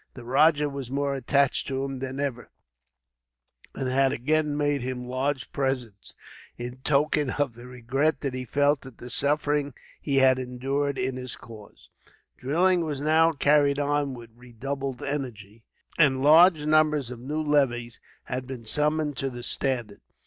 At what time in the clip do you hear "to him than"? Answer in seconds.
1.67-2.19